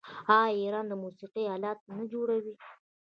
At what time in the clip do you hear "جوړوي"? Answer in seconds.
2.11-2.55